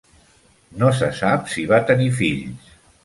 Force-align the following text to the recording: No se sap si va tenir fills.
No 0.79 0.89
se 1.01 1.09
sap 1.19 1.53
si 1.57 1.67
va 1.73 1.83
tenir 1.91 2.09
fills. 2.23 2.73